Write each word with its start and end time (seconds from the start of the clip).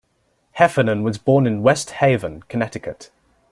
Heffernan 0.53 1.03
was 1.03 1.19
born 1.19 1.45
in 1.45 1.61
West 1.61 1.91
Haven, 1.91 2.41
Connecticut. 2.49 3.11